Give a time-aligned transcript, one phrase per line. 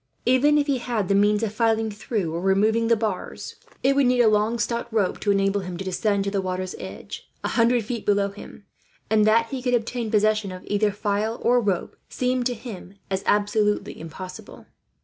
[0.25, 4.07] Even if he had the means of filing through or removing the bars, it would
[4.07, 7.49] need a long stout rope to enable him to descend to the water's edge, a
[7.49, 8.65] hundred feet below him;
[9.11, 13.21] and that he could obtain possession of either file, or rope, seemed to him as
[13.27, 14.65] absolutely impossible.